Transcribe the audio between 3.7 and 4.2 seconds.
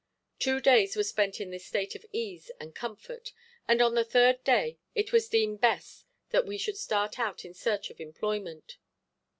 on the